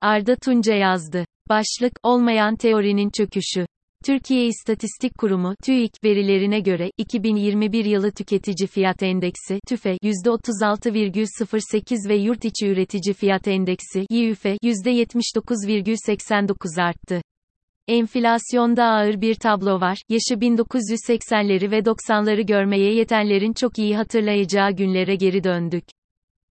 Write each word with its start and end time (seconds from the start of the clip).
Arda 0.00 0.36
Tunca 0.36 0.74
yazdı. 0.74 1.24
Başlık, 1.48 1.92
olmayan 2.02 2.56
teorinin 2.56 3.10
çöküşü. 3.10 3.66
Türkiye 4.04 4.46
İstatistik 4.46 5.18
Kurumu, 5.18 5.54
TÜİK, 5.64 5.92
verilerine 6.04 6.60
göre, 6.60 6.90
2021 6.98 7.84
yılı 7.84 8.12
tüketici 8.12 8.68
fiyat 8.68 9.02
endeksi, 9.02 9.60
TÜFE, 9.68 9.98
%36,08 10.02 12.08
ve 12.08 12.16
yurt 12.16 12.44
içi 12.44 12.66
üretici 12.66 13.14
fiyat 13.14 13.48
endeksi, 13.48 14.06
YÜFE, 14.10 14.56
%79,89 14.62 16.82
arttı. 16.82 17.20
Enflasyonda 17.88 18.84
ağır 18.84 19.20
bir 19.20 19.34
tablo 19.34 19.80
var, 19.80 19.98
yaşı 20.08 20.34
1980'leri 20.34 21.70
ve 21.70 21.78
90'ları 21.78 22.46
görmeye 22.46 22.94
yetenlerin 22.94 23.52
çok 23.52 23.78
iyi 23.78 23.96
hatırlayacağı 23.96 24.72
günlere 24.72 25.14
geri 25.14 25.44
döndük. 25.44 25.84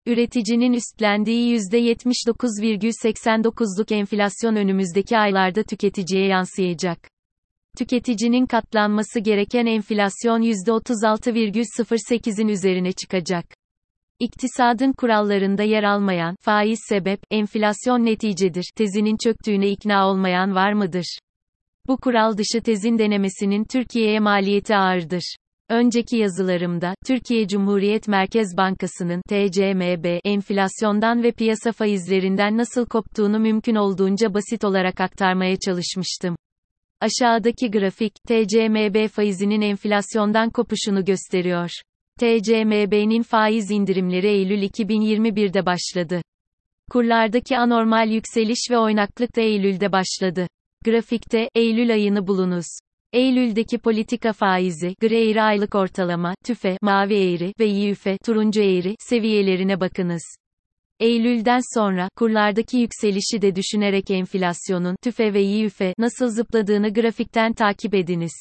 Üreticinin 0.06 0.72
üstlendiği 0.72 1.56
%79,89'luk 1.56 3.94
enflasyon 3.94 4.56
önümüzdeki 4.56 5.18
aylarda 5.18 5.62
tüketiciye 5.62 6.26
yansıyacak. 6.26 6.98
Tüketicinin 7.78 8.46
katlanması 8.46 9.20
gereken 9.20 9.66
enflasyon 9.66 10.42
%36,08'in 10.42 12.48
üzerine 12.48 12.92
çıkacak. 12.92 13.44
İktisadın 14.18 14.92
kurallarında 14.92 15.62
yer 15.62 15.82
almayan, 15.82 16.36
faiz 16.40 16.78
sebep, 16.88 17.20
enflasyon 17.30 18.04
neticedir, 18.04 18.70
tezinin 18.76 19.16
çöktüğüne 19.24 19.70
ikna 19.70 20.08
olmayan 20.08 20.54
var 20.54 20.72
mıdır? 20.72 21.18
Bu 21.88 21.96
kural 21.96 22.36
dışı 22.36 22.62
tezin 22.62 22.98
denemesinin 22.98 23.64
Türkiye'ye 23.64 24.20
maliyeti 24.20 24.76
ağırdır. 24.76 25.36
Önceki 25.68 26.16
yazılarımda, 26.16 26.94
Türkiye 27.06 27.48
Cumhuriyet 27.48 28.08
Merkez 28.08 28.56
Bankası'nın 28.56 29.22
TCMB 29.28 30.18
enflasyondan 30.24 31.22
ve 31.22 31.32
piyasa 31.32 31.72
faizlerinden 31.72 32.58
nasıl 32.58 32.86
koptuğunu 32.86 33.38
mümkün 33.38 33.74
olduğunca 33.74 34.34
basit 34.34 34.64
olarak 34.64 35.00
aktarmaya 35.00 35.56
çalışmıştım. 35.56 36.36
Aşağıdaki 37.00 37.70
grafik, 37.70 38.14
TCMB 38.28 39.08
faizinin 39.08 39.60
enflasyondan 39.60 40.50
kopuşunu 40.50 41.04
gösteriyor. 41.04 41.70
TCMB'nin 42.18 43.22
faiz 43.22 43.70
indirimleri 43.70 44.26
Eylül 44.26 44.62
2021'de 44.62 45.66
başladı. 45.66 46.22
Kurlardaki 46.90 47.58
anormal 47.58 48.08
yükseliş 48.08 48.70
ve 48.70 48.78
oynaklık 48.78 49.36
da 49.36 49.40
Eylül'de 49.40 49.92
başladı. 49.92 50.46
Grafikte, 50.84 51.48
Eylül 51.54 51.92
ayını 51.92 52.26
bulunuz. 52.26 52.66
Eylül'deki 53.14 53.78
politika 53.78 54.32
faizi, 54.32 54.94
gri 55.00 55.30
eğri 55.30 55.42
aylık 55.42 55.74
ortalama, 55.74 56.34
tüfe, 56.44 56.78
mavi 56.82 57.14
eğri 57.14 57.52
ve 57.60 57.64
yüfe, 57.64 58.18
turuncu 58.18 58.60
eğri, 58.60 58.94
seviyelerine 58.98 59.80
bakınız. 59.80 60.36
Eylül'den 61.00 61.60
sonra, 61.74 62.08
kurlardaki 62.16 62.76
yükselişi 62.76 63.42
de 63.42 63.56
düşünerek 63.56 64.10
enflasyonun, 64.10 64.96
tüfe 65.02 65.34
ve 65.34 65.40
yüfe, 65.40 65.94
nasıl 65.98 66.28
zıpladığını 66.28 66.92
grafikten 66.92 67.52
takip 67.52 67.94
ediniz. 67.94 68.32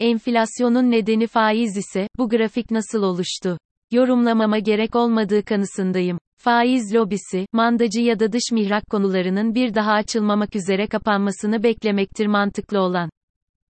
Enflasyonun 0.00 0.90
nedeni 0.90 1.26
faiz 1.26 1.76
ise, 1.76 2.08
bu 2.18 2.28
grafik 2.28 2.70
nasıl 2.70 3.02
oluştu? 3.02 3.58
Yorumlamama 3.92 4.58
gerek 4.58 4.96
olmadığı 4.96 5.44
kanısındayım. 5.44 6.18
Faiz 6.38 6.94
lobisi, 6.94 7.46
mandacı 7.52 8.00
ya 8.00 8.20
da 8.20 8.32
dış 8.32 8.52
mihrak 8.52 8.86
konularının 8.90 9.54
bir 9.54 9.74
daha 9.74 9.92
açılmamak 9.92 10.56
üzere 10.56 10.86
kapanmasını 10.86 11.62
beklemektir 11.62 12.26
mantıklı 12.26 12.80
olan. 12.80 13.10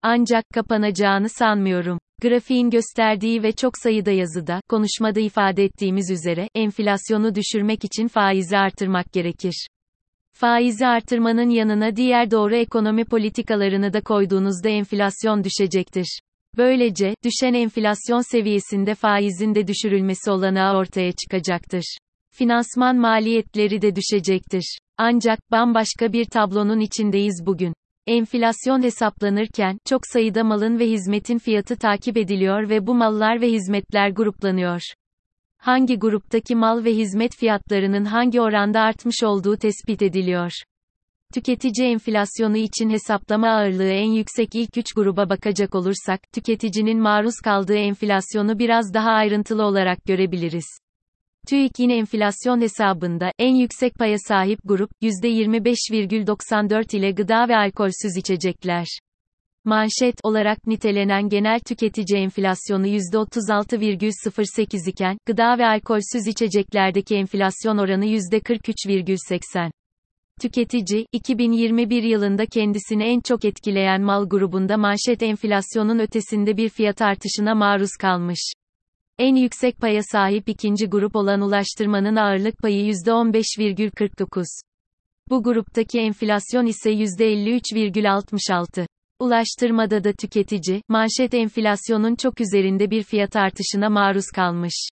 Ancak 0.03 0.45
kapanacağını 0.55 1.29
sanmıyorum. 1.29 1.98
Grafiğin 2.23 2.70
gösterdiği 2.70 3.43
ve 3.43 3.53
çok 3.53 3.73
sayıda 3.83 4.11
yazıda, 4.11 4.61
konuşmada 4.69 5.20
ifade 5.20 5.65
ettiğimiz 5.65 6.11
üzere, 6.11 6.48
enflasyonu 6.55 7.34
düşürmek 7.34 7.84
için 7.84 8.09
faizi 8.09 8.59
artırmak 8.59 9.12
gerekir. 9.12 9.67
Faizi 10.33 10.87
artırmanın 10.87 11.51
yanına 11.51 11.97
diğer 11.97 12.31
doğru 12.31 12.56
ekonomi 12.56 13.05
politikalarını 13.05 13.93
da 13.93 14.01
koyduğunuzda 14.01 14.69
enflasyon 14.69 15.45
düşecektir. 15.45 16.21
Böylece, 16.56 17.15
düşen 17.25 17.55
enflasyon 17.55 18.33
seviyesinde 18.33 18.94
faizin 18.94 19.55
de 19.55 19.66
düşürülmesi 19.66 20.31
olanağı 20.31 20.77
ortaya 20.77 21.12
çıkacaktır. 21.12 21.99
Finansman 22.34 22.97
maliyetleri 22.97 23.83
de 23.83 23.97
düşecektir. 23.97 24.78
Ancak, 24.99 25.50
bambaşka 25.50 26.12
bir 26.12 26.25
tablonun 26.25 26.81
içindeyiz 26.81 27.43
bugün. 27.47 27.75
Enflasyon 28.06 28.83
hesaplanırken, 28.83 29.78
çok 29.84 30.00
sayıda 30.12 30.44
malın 30.44 30.78
ve 30.78 30.87
hizmetin 30.87 31.38
fiyatı 31.38 31.77
takip 31.77 32.16
ediliyor 32.16 32.69
ve 32.69 32.87
bu 32.87 32.94
mallar 32.94 33.41
ve 33.41 33.49
hizmetler 33.53 34.11
gruplanıyor. 34.11 34.81
Hangi 35.59 35.99
gruptaki 35.99 36.56
mal 36.56 36.84
ve 36.84 36.94
hizmet 36.94 37.37
fiyatlarının 37.37 38.05
hangi 38.05 38.41
oranda 38.41 38.81
artmış 38.81 39.22
olduğu 39.22 39.56
tespit 39.56 40.03
ediliyor. 40.03 40.53
Tüketici 41.34 41.89
enflasyonu 41.89 42.56
için 42.56 42.91
hesaplama 42.91 43.49
ağırlığı 43.49 43.91
en 43.91 44.10
yüksek 44.10 44.55
ilk 44.55 44.77
3 44.77 44.94
gruba 44.94 45.28
bakacak 45.28 45.75
olursak, 45.75 46.21
tüketicinin 46.34 47.00
maruz 47.00 47.34
kaldığı 47.44 47.77
enflasyonu 47.77 48.59
biraz 48.59 48.94
daha 48.94 49.10
ayrıntılı 49.10 49.65
olarak 49.65 50.05
görebiliriz. 50.05 50.66
TÜİK 51.49 51.78
yine 51.78 51.97
enflasyon 51.97 52.61
hesabında, 52.61 53.33
en 53.39 53.55
yüksek 53.55 53.95
paya 53.95 54.17
sahip 54.28 54.59
grup, 54.65 54.91
%25,94 55.03 56.97
ile 56.97 57.11
gıda 57.11 57.49
ve 57.49 57.56
alkolsüz 57.56 58.17
içecekler. 58.17 58.87
Manşet 59.65 60.15
olarak 60.23 60.67
nitelenen 60.67 61.28
genel 61.28 61.61
tüketici 61.61 62.23
enflasyonu 62.23 62.87
%36,08 62.87 64.91
iken, 64.91 65.19
gıda 65.27 65.59
ve 65.59 65.67
alkolsüz 65.67 66.27
içeceklerdeki 66.27 67.17
enflasyon 67.17 67.78
oranı 67.78 68.07
%43,80. 68.07 69.71
Tüketici, 70.41 71.07
2021 71.12 72.03
yılında 72.03 72.47
kendisini 72.47 73.05
en 73.05 73.21
çok 73.21 73.45
etkileyen 73.45 74.03
mal 74.03 74.28
grubunda 74.28 74.77
manşet 74.77 75.22
enflasyonun 75.22 75.99
ötesinde 75.99 76.57
bir 76.57 76.69
fiyat 76.69 77.03
artışına 77.03 77.55
maruz 77.55 77.91
kalmış. 78.01 78.53
En 79.20 79.34
yüksek 79.34 79.78
paya 79.78 80.03
sahip 80.03 80.48
ikinci 80.48 80.86
grup 80.86 81.16
olan 81.16 81.41
ulaştırmanın 81.41 82.16
ağırlık 82.16 82.58
payı 82.58 82.92
%15,49. 82.92 84.44
Bu 85.31 85.42
gruptaki 85.42 86.00
enflasyon 86.00 86.66
ise 86.66 86.91
%53,66. 86.91 88.86
Ulaştırmada 89.19 90.04
da 90.04 90.12
tüketici, 90.12 90.82
manşet 90.88 91.34
enflasyonun 91.34 92.14
çok 92.14 92.41
üzerinde 92.41 92.91
bir 92.91 93.03
fiyat 93.03 93.36
artışına 93.36 93.91
maruz 93.91 94.26
kalmış. 94.34 94.88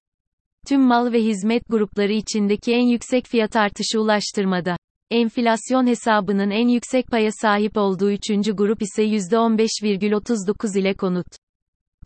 Tüm 0.69 0.81
mal 0.81 1.12
ve 1.12 1.22
hizmet 1.22 1.62
grupları 1.69 2.12
içindeki 2.12 2.72
en 2.72 2.87
yüksek 2.87 3.27
fiyat 3.27 3.56
artışı 3.56 4.00
ulaştırmada. 4.00 4.77
Enflasyon 5.11 5.87
hesabının 5.87 6.50
en 6.50 6.69
yüksek 6.69 7.06
paya 7.06 7.31
sahip 7.33 7.77
olduğu 7.77 8.11
üçüncü 8.11 8.53
grup 8.53 8.83
ise 8.83 9.05
%15,39 9.05 10.78
ile 10.78 10.94
konut. 10.94 11.48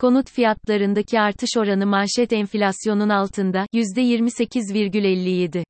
Konut 0.03 0.29
fiyatlarındaki 0.29 1.19
artış 1.19 1.49
oranı 1.57 1.85
manşet 1.85 2.33
enflasyonun 2.33 3.09
altında, 3.09 3.65
%28,57. 3.73 5.63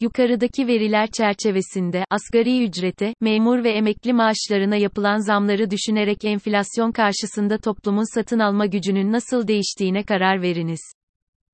Yukarıdaki 0.00 0.66
veriler 0.66 1.08
çerçevesinde, 1.10 2.04
asgari 2.10 2.64
ücrete, 2.64 3.14
memur 3.20 3.64
ve 3.64 3.70
emekli 3.70 4.12
maaşlarına 4.12 4.76
yapılan 4.76 5.18
zamları 5.18 5.70
düşünerek 5.70 6.24
enflasyon 6.24 6.92
karşısında 6.92 7.58
toplumun 7.58 8.14
satın 8.14 8.38
alma 8.38 8.66
gücünün 8.66 9.12
nasıl 9.12 9.48
değiştiğine 9.48 10.02
karar 10.02 10.42
veriniz. 10.42 10.80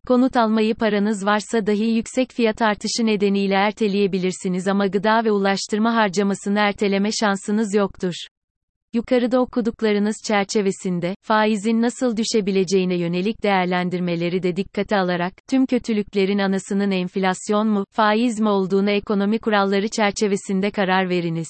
Konut 0.06 0.36
almayı 0.36 0.75
paranız 0.75 1.26
varsa 1.26 1.66
dahi 1.66 1.84
yüksek 1.84 2.32
fiyat 2.32 2.62
artışı 2.62 3.06
nedeniyle 3.06 3.54
erteleyebilirsiniz 3.54 4.69
ama 4.69 4.86
gıda 4.86 5.25
ve 5.25 5.32
ulaştırma 5.32 5.94
harcamasını 5.94 6.59
erteleme 6.59 7.10
şansınız 7.12 7.75
yoktur. 7.75 8.14
Yukarıda 8.94 9.40
okuduklarınız 9.40 10.16
çerçevesinde, 10.26 11.14
faizin 11.22 11.82
nasıl 11.82 12.16
düşebileceğine 12.16 12.98
yönelik 12.98 13.42
değerlendirmeleri 13.42 14.42
de 14.42 14.56
dikkate 14.56 14.96
alarak, 14.96 15.32
tüm 15.48 15.66
kötülüklerin 15.66 16.38
anasının 16.38 16.90
enflasyon 16.90 17.68
mu, 17.68 17.84
faiz 17.90 18.40
mi 18.40 18.48
olduğunu 18.48 18.90
ekonomi 18.90 19.38
kuralları 19.38 19.88
çerçevesinde 19.88 20.70
karar 20.70 21.08
veriniz. 21.08 21.48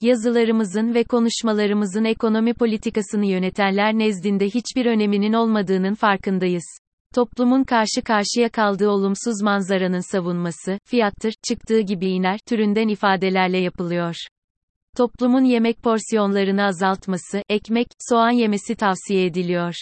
Yazılarımızın 0.00 0.94
ve 0.94 1.04
konuşmalarımızın 1.04 2.04
ekonomi 2.04 2.54
politikasını 2.54 3.26
yönetenler 3.26 3.94
nezdinde 3.94 4.46
hiçbir 4.46 4.86
öneminin 4.86 5.32
olmadığının 5.32 5.94
farkındayız. 5.94 6.78
Toplumun 7.14 7.64
karşı 7.64 8.02
karşıya 8.04 8.48
kaldığı 8.48 8.88
olumsuz 8.88 9.42
manzaranın 9.42 10.12
savunması, 10.12 10.78
fiyattır, 10.84 11.34
çıktığı 11.48 11.80
gibi 11.80 12.06
iner, 12.06 12.38
türünden 12.46 12.88
ifadelerle 12.88 13.58
yapılıyor. 13.58 14.14
Toplumun 14.96 15.44
yemek 15.44 15.82
porsiyonlarını 15.82 16.64
azaltması, 16.64 17.42
ekmek, 17.48 17.86
soğan 18.08 18.30
yemesi 18.30 18.74
tavsiye 18.74 19.26
ediliyor. 19.26 19.74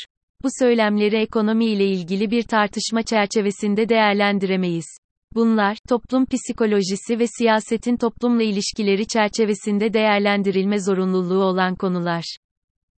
Bu 0.43 0.49
söylemleri 0.59 1.17
ekonomi 1.17 1.65
ile 1.65 1.87
ilgili 1.87 2.31
bir 2.31 2.43
tartışma 2.43 3.03
çerçevesinde 3.03 3.89
değerlendiremeyiz. 3.89 4.87
Bunlar, 5.35 5.77
toplum 5.89 6.27
psikolojisi 6.27 7.19
ve 7.19 7.27
siyasetin 7.39 7.97
toplumla 7.97 8.43
ilişkileri 8.43 9.07
çerçevesinde 9.07 9.93
değerlendirilme 9.93 10.81
zorunluluğu 10.81 11.45
olan 11.45 11.75
konular. 11.75 12.37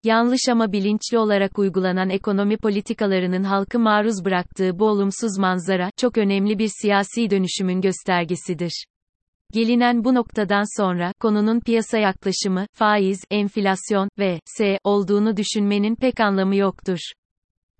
Yanlış 0.03 0.41
ama 0.51 0.71
bilinçli 0.71 1.17
olarak 1.17 1.59
uygulanan 1.59 2.09
ekonomi 2.09 2.57
politikalarının 2.57 3.43
halkı 3.43 3.79
maruz 3.79 4.25
bıraktığı 4.25 4.79
bu 4.79 4.85
olumsuz 4.85 5.37
manzara, 5.39 5.89
çok 5.97 6.17
önemli 6.17 6.59
bir 6.59 6.69
siyasi 6.81 7.29
dönüşümün 7.29 7.81
göstergesidir. 7.81 8.85
Gelinen 9.53 10.03
bu 10.03 10.13
noktadan 10.15 10.81
sonra, 10.81 11.13
konunun 11.19 11.59
piyasa 11.59 11.97
yaklaşımı, 11.97 12.65
faiz, 12.73 13.19
enflasyon 13.31 14.09
ve 14.19 14.39
s 14.45 14.77
olduğunu 14.83 15.37
düşünmenin 15.37 15.95
pek 15.95 16.19
anlamı 16.19 16.55
yoktur. 16.55 16.97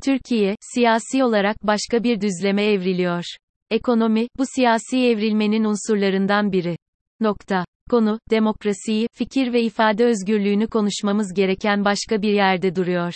Türkiye, 0.04 0.56
siyasi 0.62 1.24
olarak 1.24 1.58
başka 1.64 2.04
bir 2.04 2.22
düzleme 2.22 2.64
evriliyor. 2.64 3.24
Ekonomi, 3.72 4.28
bu 4.38 4.44
siyasi 4.56 4.98
evrilmenin 4.98 5.64
unsurlarından 5.64 6.52
biri. 6.52 6.78
Nokta. 7.20 7.66
Konu, 7.90 8.20
demokrasiyi, 8.32 9.08
fikir 9.14 9.54
ve 9.54 9.62
ifade 9.62 10.06
özgürlüğünü 10.06 10.68
konuşmamız 10.68 11.34
gereken 11.34 11.86
başka 11.86 12.22
bir 12.22 12.34
yerde 12.34 12.76
duruyor. 12.76 13.14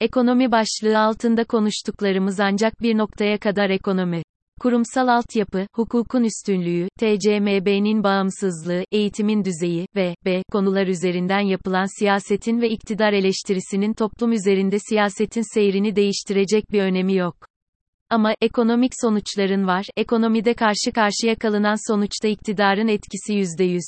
Ekonomi 0.00 0.52
başlığı 0.52 0.98
altında 0.98 1.44
konuştuklarımız 1.44 2.40
ancak 2.40 2.82
bir 2.82 2.98
noktaya 2.98 3.38
kadar 3.38 3.70
ekonomi. 3.70 4.21
Kurumsal 4.62 5.08
altyapı, 5.08 5.66
hukukun 5.74 6.24
üstünlüğü, 6.24 6.88
TCMB'nin 6.98 8.04
bağımsızlığı, 8.04 8.84
eğitimin 8.92 9.44
düzeyi 9.44 9.86
ve 9.96 10.14
b 10.24 10.42
konular 10.52 10.86
üzerinden 10.86 11.40
yapılan 11.40 11.98
siyasetin 11.98 12.60
ve 12.60 12.70
iktidar 12.70 13.12
eleştirisinin 13.12 13.94
toplum 13.94 14.32
üzerinde 14.32 14.78
siyasetin 14.78 15.54
seyrini 15.54 15.96
değiştirecek 15.96 16.72
bir 16.72 16.82
önemi 16.82 17.14
yok. 17.14 17.36
Ama 18.10 18.34
ekonomik 18.40 18.92
sonuçların 19.00 19.66
var. 19.66 19.86
Ekonomide 19.96 20.54
karşı 20.54 20.92
karşıya 20.94 21.34
kalınan 21.34 21.92
sonuçta 21.92 22.28
iktidarın 22.28 22.88
etkisi 22.88 23.32
%100. 23.34 23.80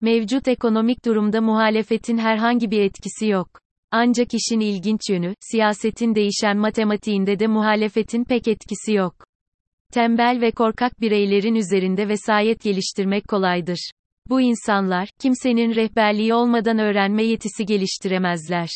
Mevcut 0.00 0.48
ekonomik 0.48 1.04
durumda 1.04 1.40
muhalefetin 1.40 2.18
herhangi 2.18 2.70
bir 2.70 2.80
etkisi 2.80 3.26
yok. 3.26 3.48
Ancak 3.90 4.34
işin 4.34 4.60
ilginç 4.60 5.00
yönü, 5.10 5.34
siyasetin 5.40 6.14
değişen 6.14 6.56
matematiğinde 6.56 7.38
de 7.38 7.46
muhalefetin 7.46 8.24
pek 8.24 8.48
etkisi 8.48 8.92
yok. 8.92 9.29
Tembel 9.92 10.38
ve 10.40 10.50
korkak 10.50 11.00
bireylerin 11.00 11.54
üzerinde 11.54 12.08
vesayet 12.08 12.62
geliştirmek 12.62 13.28
kolaydır. 13.28 13.90
Bu 14.28 14.40
insanlar, 14.40 15.08
kimsenin 15.18 15.74
rehberliği 15.74 16.34
olmadan 16.34 16.78
öğrenme 16.78 17.22
yetisi 17.22 17.66
geliştiremezler. 17.66 18.68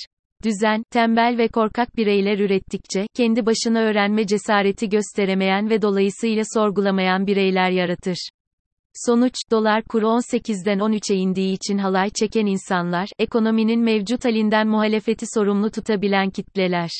Düzen, 0.45 0.83
tembel 0.91 1.35
ve 1.39 1.49
korkak 1.49 1.97
bireyler 1.97 2.39
ürettikçe, 2.39 3.07
kendi 3.15 3.47
başına 3.47 3.79
öğrenme 3.79 4.27
cesareti 4.27 4.89
gösteremeyen 4.89 5.71
ve 5.71 5.83
dolayısıyla 5.83 6.43
sorgulamayan 6.55 7.27
bireyler 7.27 7.71
yaratır. 7.71 8.29
Sonuç, 9.07 9.35
dolar 9.51 9.83
kuru 9.83 10.07
18'den 10.07 10.79
13'e 10.79 11.17
indiği 11.17 11.55
için 11.55 11.79
halay 11.79 12.11
çeken 12.11 12.47
insanlar, 12.47 13.09
ekonominin 13.19 13.81
mevcut 13.81 14.25
halinden 14.25 14.69
muhalefeti 14.69 15.27
sorumlu 15.35 15.71
tutabilen 15.71 16.31
kitleler. 16.31 16.91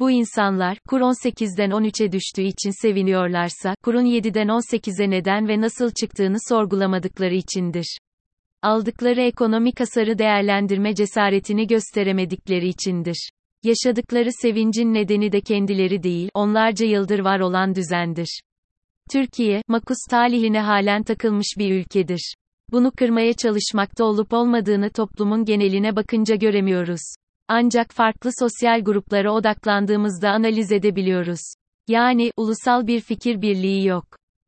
Bu 0.00 0.10
insanlar, 0.10 0.78
kur 0.88 1.00
18'den 1.00 1.70
13'e 1.70 2.12
düştüğü 2.12 2.42
için 2.42 2.82
seviniyorlarsa, 2.82 3.74
kurun 3.84 4.04
7'den 4.04 4.46
18'e 4.46 5.10
neden 5.10 5.48
ve 5.48 5.60
nasıl 5.60 5.90
çıktığını 5.90 6.36
sorgulamadıkları 6.48 7.34
içindir. 7.34 7.98
Aldıkları 8.62 9.20
ekonomik 9.20 9.80
hasarı 9.80 10.18
değerlendirme 10.18 10.94
cesaretini 10.94 11.66
gösteremedikleri 11.66 12.68
içindir. 12.68 13.30
Yaşadıkları 13.62 14.28
sevincin 14.32 14.94
nedeni 14.94 15.32
de 15.32 15.40
kendileri 15.40 16.02
değil, 16.02 16.28
onlarca 16.34 16.86
yıldır 16.86 17.18
var 17.18 17.40
olan 17.40 17.74
düzendir. 17.74 18.40
Türkiye, 19.10 19.62
makus 19.68 19.98
talihine 20.10 20.60
halen 20.60 21.02
takılmış 21.02 21.54
bir 21.58 21.74
ülkedir. 21.74 22.34
Bunu 22.72 22.90
kırmaya 22.90 23.32
çalışmakta 23.32 24.04
olup 24.04 24.32
olmadığını 24.32 24.90
toplumun 24.90 25.44
geneline 25.44 25.96
bakınca 25.96 26.34
göremiyoruz. 26.34 27.19
Ancak 27.52 27.92
farklı 27.92 28.30
sosyal 28.38 28.80
gruplara 28.80 29.32
odaklandığımızda 29.32 30.30
analiz 30.30 30.72
edebiliyoruz. 30.72 31.40
Yani, 31.88 32.30
ulusal 32.36 32.86
bir 32.86 33.00
fikir 33.00 33.42
birliği 33.42 33.86
yok. 33.86 34.04